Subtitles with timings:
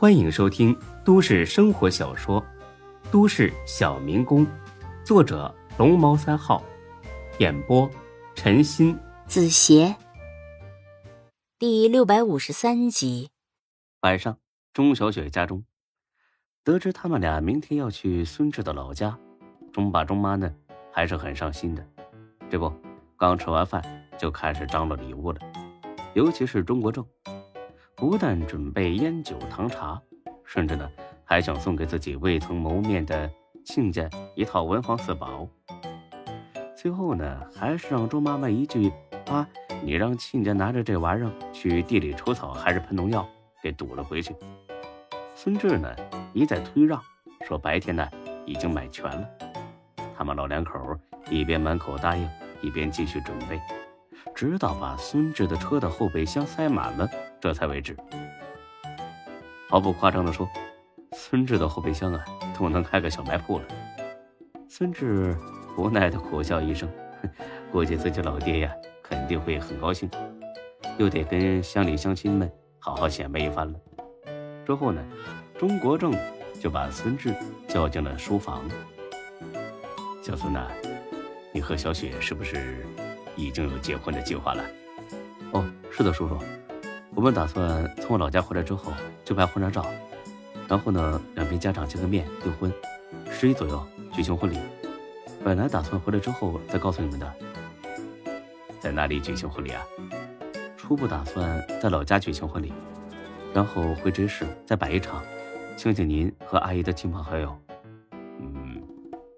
[0.00, 0.74] 欢迎收听
[1.04, 2.40] 都市生活小说
[3.12, 4.46] 《都市小民工》，
[5.04, 6.64] 作者龙猫三号，
[7.38, 7.86] 演播
[8.34, 9.94] 陈鑫、子邪，
[11.58, 13.28] 第六百五十三集。
[14.00, 14.38] 晚上，
[14.72, 15.62] 钟小雪家中，
[16.64, 19.18] 得知他们俩明天要去孙志的老家，
[19.70, 20.50] 钟爸钟妈呢
[20.90, 21.86] 还是很上心的。
[22.48, 22.72] 这不，
[23.18, 23.84] 刚吃完饭
[24.16, 25.38] 就开始张罗礼物了，
[26.14, 27.06] 尤其是钟国正。
[28.00, 30.00] 不但准备烟酒糖茶，
[30.42, 30.90] 甚至呢
[31.22, 33.30] 还想送给自己未曾谋面的
[33.62, 35.46] 亲家一套文房四宝。
[36.74, 38.90] 最后呢，还是让周妈妈一句
[39.30, 39.46] “啊，
[39.84, 43.28] 你让亲家拿着这玩意儿去地里除草还是喷农药”
[43.62, 44.34] 给堵了回去。
[45.34, 45.94] 孙志呢
[46.32, 46.98] 一再推让，
[47.46, 48.08] 说白天呢
[48.46, 49.28] 已经买全了。
[50.16, 50.98] 他们老两口
[51.30, 52.26] 一边满口答应，
[52.62, 53.60] 一边继续准备。
[54.34, 57.06] 直到把孙志的车的后备箱塞满了，
[57.40, 57.96] 这才为止。
[59.68, 60.48] 毫不夸张的说，
[61.12, 62.24] 孙志的后备箱啊，
[62.58, 63.64] 都能开个小卖铺了。
[64.68, 65.36] 孙志
[65.76, 66.88] 无奈的苦笑一声，
[67.72, 70.10] 估计自己老爹呀，肯定会很高兴，
[70.98, 73.78] 又得跟乡里乡亲们好好显摆一番了。
[74.66, 75.02] 之后呢，
[75.58, 76.12] 钟国正
[76.60, 77.34] 就把孙志
[77.66, 78.62] 叫进了书房。
[80.22, 80.68] 小孙呐，
[81.52, 82.84] 你和小雪是不是？
[83.36, 84.64] 已经有结婚的计划了。
[85.52, 86.38] 哦，是的，叔叔，
[87.20, 88.90] 我们打算从我老家回来之后
[89.26, 89.84] 就拍婚纱照，
[90.66, 92.72] 然后呢，两边家长见个面订婚，
[93.30, 94.58] 十一左右举行婚礼。
[95.44, 97.30] 本来打算回来之后再告诉你们的。
[98.80, 99.82] 在哪里举行婚礼啊？
[100.78, 102.72] 初步打算在老家举行婚礼，
[103.52, 105.22] 然后回直市再摆一场，
[105.76, 107.54] 请请您和阿姨的亲朋好友。
[108.12, 108.82] 嗯，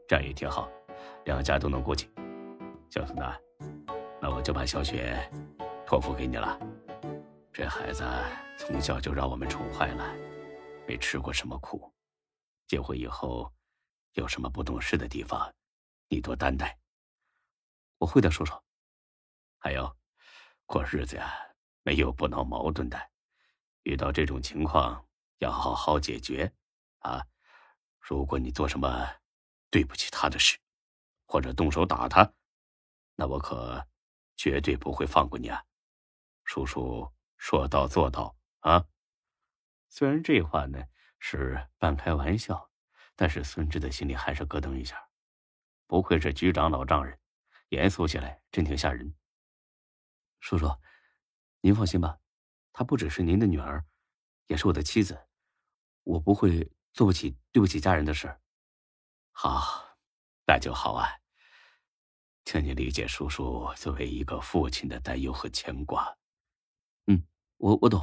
[0.06, 0.69] 这样也挺好，
[1.24, 2.08] 两家都能过去。
[2.91, 3.24] 小孙子。
[4.20, 5.19] 那我就把小雪
[5.84, 6.56] 托付给你了。
[7.55, 8.03] 这孩子
[8.56, 10.17] 从小就让我们宠坏了，
[10.89, 11.92] 没吃过什么苦。
[12.67, 13.53] 结婚以后
[14.12, 15.55] 有什么不懂事的地方，
[16.08, 16.78] 你多担待。
[17.98, 18.55] 我会的，叔叔。
[19.58, 19.95] 还有，
[20.64, 21.30] 过日子呀，
[21.83, 23.11] 没有不闹矛盾的。
[23.83, 25.07] 遇到这种情况
[25.39, 26.51] 要好好解决
[27.01, 27.23] 啊！
[28.01, 29.07] 如果你做什么
[29.68, 30.57] 对不起他的事，
[31.27, 32.33] 或者动手打他，
[33.14, 33.86] 那我可……
[34.35, 35.62] 绝对不会放过你啊！
[36.45, 37.12] 叔叔
[37.42, 38.86] 说到做到啊！
[39.89, 40.80] 虽然这话呢
[41.19, 42.70] 是半开玩笑，
[43.17, 45.11] 但是孙志的心里还是咯噔一下。
[45.89, 47.19] 不愧是局长老丈人，
[47.70, 49.13] 严肃起来真挺吓人。
[50.39, 50.70] 叔叔，
[51.63, 52.20] 您放心吧，
[52.73, 53.85] 她不只是您的女儿，
[54.47, 55.27] 也是我的妻子，
[56.05, 58.39] 我不会做不起对不起家人的事。
[59.33, 59.98] 好，
[60.47, 61.09] 那就好啊。
[62.45, 66.17] 请你理解叔叔作为一个父亲的担忧和牵挂。
[67.62, 68.00] 我我懂。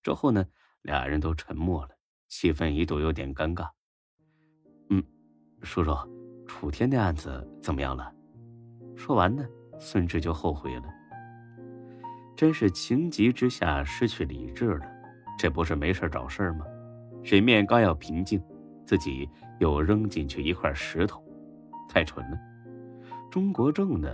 [0.00, 0.46] 之后呢，
[0.82, 1.90] 俩人都沉默了，
[2.28, 3.68] 气氛一度有点尴尬。
[4.90, 5.02] 嗯，
[5.62, 5.92] 叔叔，
[6.46, 8.14] 楚天的案子怎么样了？
[8.94, 9.44] 说完呢，
[9.80, 10.84] 孙志就后悔了。
[12.36, 14.86] 真是情急之下失去理智了，
[15.36, 16.64] 这不是没事找事吗？
[17.24, 18.40] 水面刚要平静，
[18.86, 19.28] 自己
[19.58, 21.20] 又扔进去一块石头，
[21.88, 22.38] 太蠢了。
[23.32, 24.08] 钟国正呢，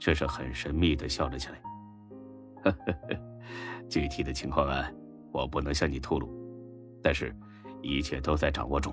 [0.00, 1.60] 却是很神秘的笑了起来。
[2.62, 3.20] 呵呵呵，
[3.94, 4.90] 具体的情况啊，
[5.30, 6.28] 我不能向你透露，
[7.00, 7.32] 但是，
[7.80, 8.92] 一切都在掌握中，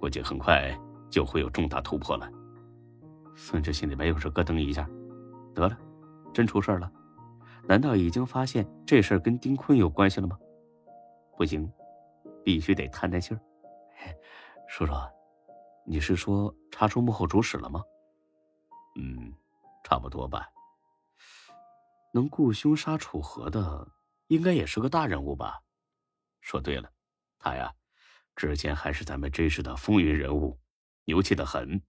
[0.00, 0.74] 估计很快
[1.10, 2.26] 就会有重大突破了。
[3.36, 4.88] 孙志心里边又是咯噔一下，
[5.54, 5.78] 得了，
[6.32, 6.90] 真出事了？
[7.68, 10.38] 难道已经发现这事儿跟丁坤有关系了吗？
[11.36, 11.70] 不行，
[12.42, 13.40] 必须得探探信儿。
[14.66, 14.94] 叔叔，
[15.84, 17.82] 你是说查出幕后主使了吗？
[18.96, 19.30] 嗯，
[19.82, 20.48] 差不多吧。
[22.14, 23.86] 能雇凶杀楚河的，
[24.28, 25.62] 应该也是个大人物吧？
[26.40, 26.92] 说对了，
[27.38, 27.74] 他呀，
[28.36, 30.60] 之前还是咱们真市的风云人物，
[31.04, 31.82] 牛气的很。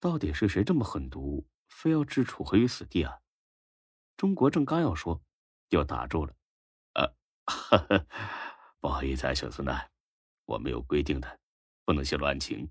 [0.00, 3.18] 到底是谁这么狠毒，非要置楚河于死地啊？
[4.16, 5.22] 钟国正刚要说，
[5.68, 6.34] 又打住了。
[6.94, 7.14] 呃，
[8.80, 9.72] 不好意思啊，小孙子，
[10.44, 11.40] 我没有规定的，
[11.84, 12.68] 不能泄露案情。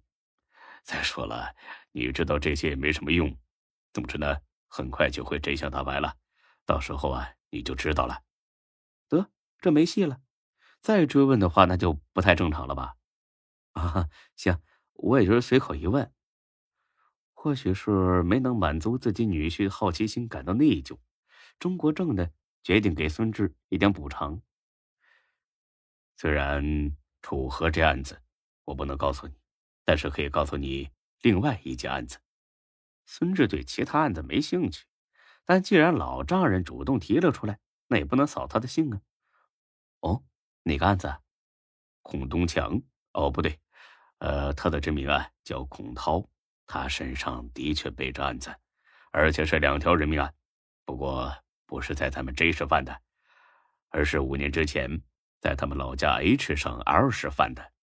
[0.84, 1.56] 再说了，
[1.92, 3.38] 你知道这些也没什么用。
[3.94, 6.18] 总之呢，很快就会真相大白了，
[6.72, 8.24] 到时候啊，你就知道了。
[9.10, 9.30] 得，
[9.60, 10.22] 这没戏了。
[10.80, 12.96] 再追问的话，那就不太正常了吧？
[13.76, 14.08] 啊，
[14.38, 14.58] 行，
[14.94, 16.14] 我也就是随口一问。
[17.34, 20.98] 或许是没能满足自己女婿好奇心，感到内疚，
[21.60, 22.30] 钟国正呢
[22.64, 24.42] 决定给孙志一点补偿。
[26.16, 28.22] 虽然楚河这案子，
[28.64, 29.34] 我不能告诉你。
[29.84, 30.90] 但是可以告诉你
[31.20, 32.20] 另外一件案子。
[33.06, 34.86] 孙志对其他案子没兴趣，
[35.52, 39.02] 但既然老丈人主动提了出来，那也不能扫他的兴啊。
[40.00, 40.24] 哦，
[40.64, 41.14] 哪个案子？
[42.04, 42.82] 孔东强？
[43.12, 43.60] 哦，不对，
[44.20, 46.26] 呃，他的真名啊叫孔涛，
[46.66, 48.50] 他身上的确背着案子，
[49.12, 50.34] 而且是两条人命案，
[50.86, 51.30] 不过
[51.66, 52.98] 不是在咱们 J 市犯的，
[53.90, 55.02] 而是五年之前
[55.42, 57.74] 在他们老家 H 省 L 市犯的。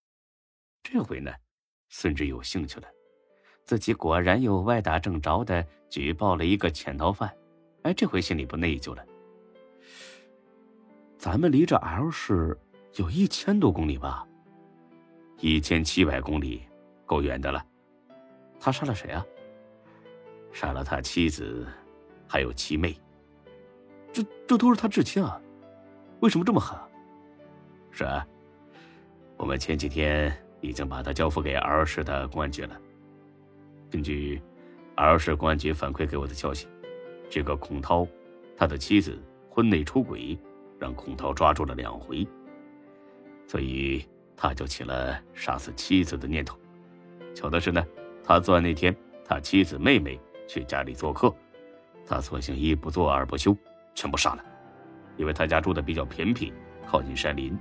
[0.83, 1.31] 这回呢，
[1.91, 2.89] 孙志有兴趣了，
[3.67, 7.31] 自己果然有歪打正着的举报了一个潜逃犯，
[7.89, 9.03] 哎，这回心里不内疚了。
[11.17, 12.55] 咱们离这 L 市
[12.97, 14.27] 有一千多公里吧？
[15.39, 16.69] 一千七百公里，
[17.07, 17.65] 够远的了。
[18.61, 19.25] 他杀了谁啊？
[20.53, 21.67] 杀了他妻子，
[22.29, 22.95] 还有妻妹。
[24.13, 25.41] 这这都是他至亲啊？
[26.21, 26.79] 为什么这么狠？
[27.91, 28.27] 是啊，
[29.39, 30.31] 我们前几天
[30.61, 32.79] 已经把他交付给 L 市的公安局了。
[33.91, 34.43] 根据
[34.97, 36.69] L 市公安局反馈给我的消息，
[37.29, 38.07] 这个孔涛，
[38.57, 39.19] 他的妻子
[39.51, 40.39] 婚内出轨。
[40.81, 42.25] 让孔涛抓住了两回，
[43.49, 46.57] 所以他就起了杀死妻子的念头。
[47.35, 47.85] 巧的是呢，
[48.23, 48.95] 他作案那天，
[49.25, 51.35] 他妻子妹妹去家里做客，
[52.07, 53.57] 他索性一不做二不休，
[53.93, 54.45] 全部杀了。
[55.17, 56.53] 因为他家住的比较偏僻，
[56.87, 57.59] 靠近山林，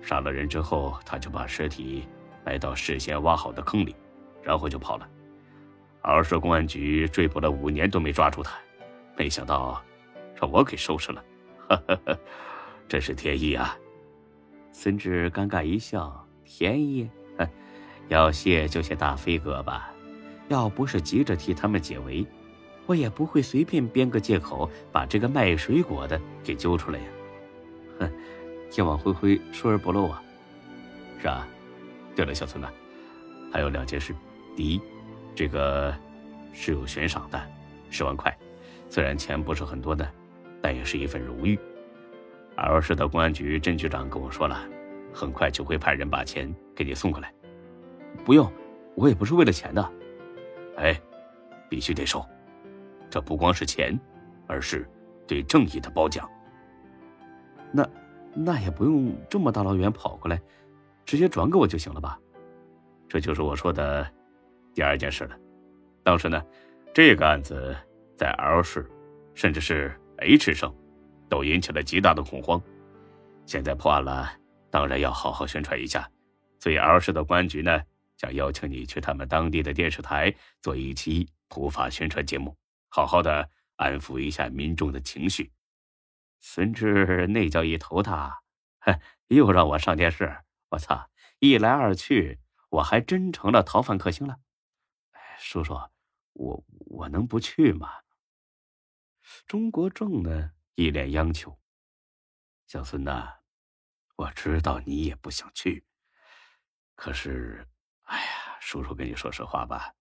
[0.00, 2.08] 杀了人之后，他就把尸体
[2.42, 3.94] 埋到事先挖好的坑里，
[4.42, 5.06] 然后就跑了。
[6.00, 8.56] 二市公安局追捕了五年都没抓住他，
[9.16, 9.82] 没想到
[10.34, 11.24] 让我给收拾了。
[11.68, 12.18] 呵呵呵，
[12.88, 13.76] 真是天意啊！
[14.72, 17.08] 孙志尴尬一笑：“天意？
[18.08, 19.92] 要谢就谢大飞哥吧。
[20.48, 22.24] 要不是急着替他们解围，
[22.86, 27.04] 我也不会随便编个借口把这个卖水果的给揪出来呀。”
[27.98, 28.12] 哼，
[28.70, 30.22] 天网恢恢，疏而不漏啊！
[31.20, 31.48] 是啊。
[32.14, 32.68] 对了，小孙子，
[33.52, 34.14] 还有两件事。
[34.54, 34.80] 第一，
[35.34, 35.94] 这个
[36.52, 37.42] 是有悬赏的，
[37.90, 38.34] 十万块，
[38.88, 40.06] 虽然钱不是很多的。
[40.62, 41.56] 但也是一份荣誉。
[42.56, 44.68] 二市的公安局郑局长跟我说了，
[45.12, 47.32] 很快就会派人把钱给你送过来。
[48.24, 48.50] 不用，
[48.96, 49.92] 我也不是为了钱的。
[50.76, 51.00] 哎，
[51.68, 52.24] 必须得收。
[53.08, 53.96] 这不光是钱，
[54.48, 54.88] 而是
[55.24, 56.28] 对正义的褒奖。
[57.70, 57.88] 那，
[58.34, 60.40] 那也不用这么大老远跑过来，
[61.04, 62.18] 直接转给我就行了吧？
[63.08, 64.04] 这就是我说的
[64.74, 65.36] 第二件事了。
[66.02, 66.42] 当时呢，
[66.92, 67.76] 这个案子
[68.16, 68.90] 在 L 市，
[69.34, 69.98] 甚至是。
[70.18, 70.74] H 省，
[71.28, 72.58] 都引起了极大的恐慌。
[73.44, 74.32] 现在破案了，
[74.70, 76.10] 当然要好好宣传一下。
[76.58, 77.82] 所以 L 市的公安局呢，
[78.16, 82.56] 想邀请你去他们当地的电视台做一期普法宣传节目，
[82.88, 83.46] 好好的
[83.76, 85.52] 安抚一下民众的情绪。
[86.40, 88.40] 孙志那叫一头大，
[88.78, 90.34] 哼，又让我上电视，
[90.70, 91.10] 我操！
[91.40, 92.38] 一来二去，
[92.70, 94.38] 我还真成了逃犯克星了。
[95.38, 95.74] 叔叔，
[96.32, 97.90] 我我能不去吗？
[99.46, 101.58] 钟国正呢，一脸央求
[102.66, 103.28] ：“小孙呐，
[104.16, 105.84] 我知道你也不想去，
[106.94, 107.66] 可是，
[108.02, 109.92] 哎呀，叔叔跟你说实话吧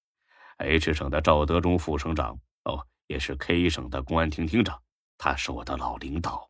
[0.57, 4.81] ，H 省的赵德忠副省长，哦，也是 K 省的公安厅厅长，
[5.17, 6.49] 他是我的老领导，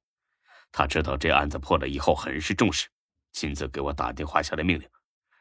[0.72, 2.88] 他知道这案子破了以后很是重视，
[3.32, 4.90] 亲自给我打电话下来命令，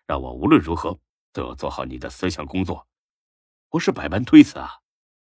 [0.07, 0.99] 让我无论如何
[1.33, 2.89] 都要做好你的思想工作。
[3.71, 4.71] 我是百般推辞啊，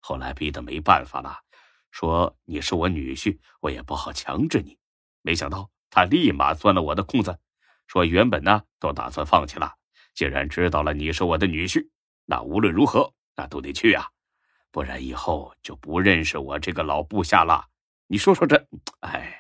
[0.01, 1.43] 后来逼得没办法了。”
[1.91, 4.79] 说你是我女婿，我也不好强制你。
[5.23, 7.39] 没想到他立马钻了我的空子，
[7.87, 9.75] 说原本呢都打算放弃了，
[10.15, 11.89] 既然知道了你是我的女婿，
[12.25, 14.07] 那无论如何那都得去啊，
[14.71, 17.69] 不然以后就不认识我这个老部下了。
[18.07, 18.69] 你说说这，
[19.01, 19.39] 哎，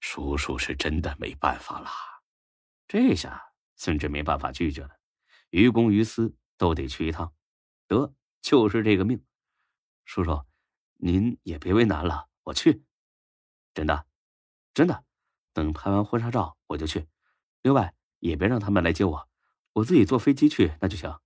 [0.00, 1.90] 叔叔是真的没办法了。
[2.86, 3.42] 这下
[3.76, 4.90] 孙志没办法拒绝了，
[5.50, 7.32] 于公于私都得去一趟。
[7.86, 9.22] 得，就是这个命，
[10.04, 10.47] 叔叔。
[10.98, 12.84] 您也别为难了，我去，
[13.72, 14.04] 真的，
[14.74, 15.04] 真的，
[15.52, 17.06] 等拍完婚纱照我就去。
[17.62, 19.28] 另外也别让他们来接我，
[19.72, 21.18] 我自己坐飞机去那就行。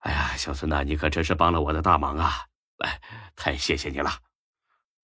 [0.00, 2.46] 哎呀，小孙呐，你可真是帮了我的大忙啊！
[2.76, 3.00] 来，
[3.34, 4.10] 太谢谢你了，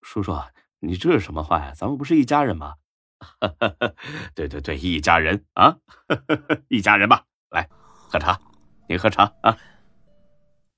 [0.01, 0.33] 叔叔，
[0.79, 1.73] 你这是什么话呀？
[1.75, 2.75] 咱们不是一家人吗？
[4.35, 5.77] 对对对，一家人啊，
[6.69, 7.25] 一家人吧。
[7.49, 7.67] 来，
[8.09, 8.39] 喝茶，
[8.87, 9.57] 你喝茶啊。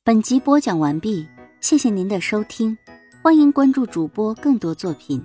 [0.04, 1.28] 本集播讲完毕。
[1.66, 2.78] 谢谢您的收听，
[3.24, 5.20] 欢迎关注主播更多作品。